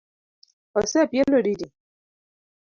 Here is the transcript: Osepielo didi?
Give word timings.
Osepielo 0.77 1.39
didi? 1.45 1.67